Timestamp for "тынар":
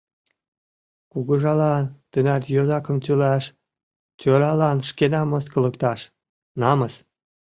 2.11-2.41